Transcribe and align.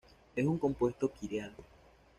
Es 0.35 0.47
un 0.47 0.57
compuesto 0.57 1.11
quiral. 1.11 1.53